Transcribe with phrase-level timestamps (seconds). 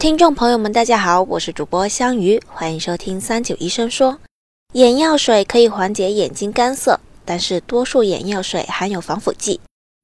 [0.00, 4.18] 听众朋友们，大家好，我是主播香鱼，欢迎收听三九医生说。
[4.72, 9.60] 眼药水可以缓解眼睛干涩，但是多数眼药水含有防腐剂，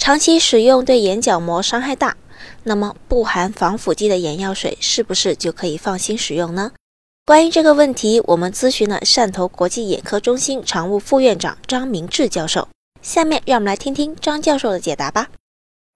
[0.00, 2.16] 长期使用对眼角膜伤害大。
[2.62, 6.70] 那么，不含防腐剂的眼药水是不是就可以放心使用呢？
[7.26, 12.68] 关于这个问题，我们咨询了汕头国际眼科中心常务副院长张明志教授。
[13.02, 15.30] 下面让我们来听听张教授的解答吧。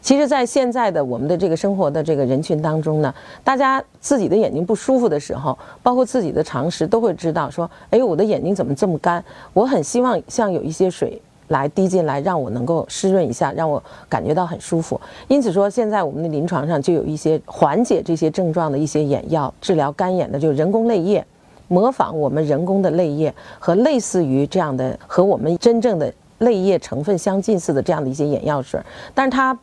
[0.00, 3.12] 其实，在现在的我们的这个生活的这个人群当中呢，
[3.42, 9.22] 大家自己的眼睛不舒服的时候，包括自己的常识，都会知道说：“哎，我的眼睛怎么这么干？
[9.52, 21.24] 我很希望像有一些水来滴进来，让我能够湿润一下，让我感觉到很舒服。”因此说，现在我们的临床上就有一些缓解这些症状的一些眼药，治疗干眼的，就人工泪液，
[21.66, 28.80] 模仿我们人工的泪液和类似于这样的和我们真正的泪液成分相近似的这样的一些眼药水，
[29.12, 29.58] 但是它。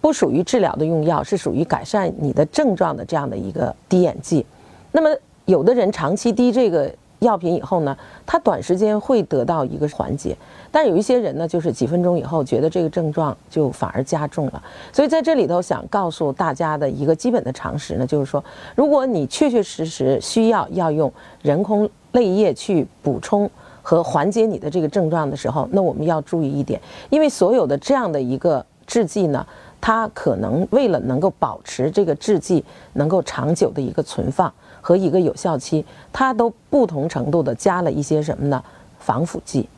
[0.00, 4.44] 不属于治疗的用药，是属于改善你的症状的这样的一个滴眼剂。
[4.92, 5.10] 那么，
[5.44, 10.36] 有的人长期滴这个药品以后呢，他短时间会得到一个缓解，
[10.70, 14.62] 但有一些人呢，就是几分钟以后觉得这个症状就反而加重了。
[14.92, 18.42] 所以在这里头想告诉大家的一个基本的常识呢，就是说，
[18.76, 21.12] 如果你确确实实需要要用
[21.42, 23.50] 人工泪液去补充
[23.82, 29.44] 和缓解你的这个症状的时候，那我们要注意一点，因为所有的这样的一个制剂呢。
[29.80, 38.62] 它可能为了能够保持这个制剂能够长久的一个存放和一个有效期，它都不同程度的加了一些什么呢？
[38.98, 39.68] 防腐剂。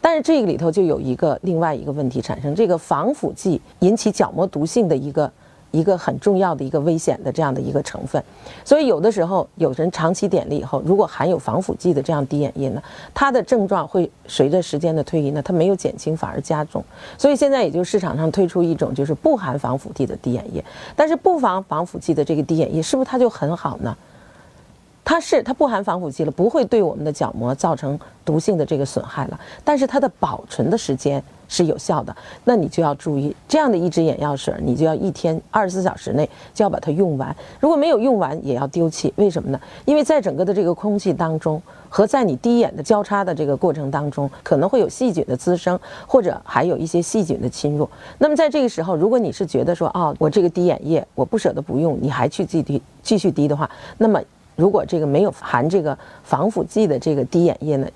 [0.00, 5.30] 但是这个里头就有一个另外一个问题产生，这个防腐剂引起角膜毒性的一个。
[5.74, 8.22] 一个很重要的一个危险的这样的一个成分，
[8.64, 12.80] 所以有的时候有人长期点了以后，如果含有防腐剂的这样滴眼液呢，
[13.12, 16.82] 它的症状会随着时间的推移呢，它没有减轻反而加重。
[17.18, 23.96] 所以现在也就市场上推出一种就是不含防腐剂的滴眼液，但是不防防腐剂的这个滴眼液是不是它就很好呢？
[25.04, 31.22] 它是它不含防腐剂了，不会对我们的角膜造成毒性的这个损害了，但是它的保存的时间。
[31.46, 37.36] 是有效的，那你就要注意这样的一支眼药水，你就要一天二十四小时内就要把它用完。
[37.60, 39.12] 如果没有用完，也要丢弃。
[39.16, 39.60] 为什么呢？
[39.84, 47.88] 因为在整个的这个空气当中和在你滴眼的交叉的这个过程当中，可能会有细菌的滋生，或者还有一些细菌的侵入。
[48.18, 54.18] 那么在这个时候，如果你是觉得说啊，我这个滴眼液我不舍得不用，你还去继滴继续滴的话，那么
[54.56, 57.86] 如果这个没有含这个防腐剂的这个滴眼液呢？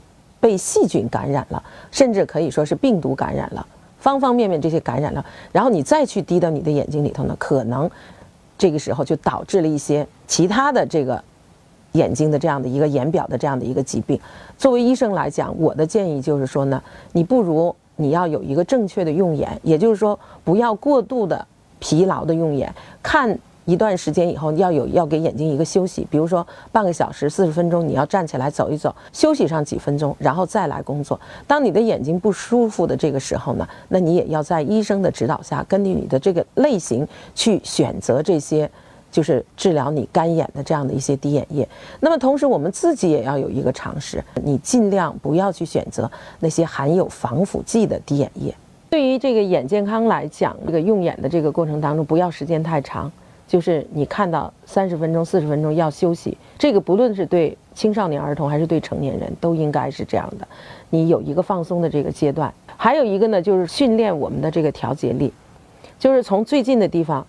[0.41, 1.61] 被细菌感染了，
[1.91, 3.67] 甚至可以说是病毒感染了，
[3.99, 7.91] 方方面面这些感染了，然后你再去滴到你的眼睛里头呢，可能
[8.57, 11.21] 这个时候就导致了一些其他的这个
[11.95, 14.17] 眼睛的这样的一个眼表的这样的一个疾病。
[14.57, 16.81] 作为医生来讲，我的建议就是说呢，
[17.11, 21.45] 你不如你要有一个正确的用眼，也就是说不要过度的
[21.81, 23.37] 疲劳的用眼，看。
[23.69, 31.21] 一段时间以后，要有要给眼睛一个休息，比如说半个小时、四十分钟，你要站起来走一走，休息上几分钟，然后再来工作。
[31.47, 38.71] 当你的眼睛不舒服的这个时候呢，那你也要在医生的指导下，根据你的这个类型去选择这些，
[39.13, 41.69] 就是治疗你干眼的这样的一些滴眼液。
[42.01, 48.55] 那么同时，我们自己也要有一个常识，你尽量不要去选择那些含有防腐剂的滴眼液。
[48.89, 53.13] 对于这个眼健康来讲，这个用眼的这个过程当中，不要时间太长。
[53.49, 60.47] 就是你看到三十分钟、四十分钟要休息，这个不论是对青少年儿童还是对成年人，都应该是这样的。
[60.91, 65.33] 你有一个放松的这个阶段，还有一个呢，就是训练我们的这个调节力，
[65.99, 67.27] 就是从最近的地方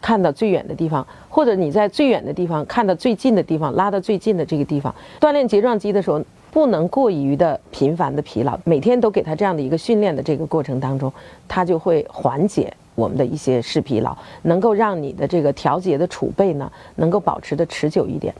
[0.00, 4.94] 看到最远的地方，或者你在最远的地方看到最近的地方，拉到最近的这个地方。
[5.20, 11.12] 锻炼睫状肌的时候，不能过于的频繁的疲劳，每天都给他这样的一个训练的这个过程当中，
[11.48, 12.72] 他就会缓解。
[12.96, 18.34] 我们的一些视疲劳，能够让你的这个调节的储备呢，能够保持的持久一点。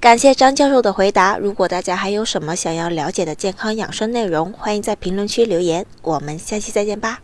[0.00, 1.36] 感谢张教授的回答。
[1.36, 5.84] 如果大家还有什么想要了解的健康养生内容，欢迎在评论区留言。
[6.02, 7.20] 我们下期再见吧。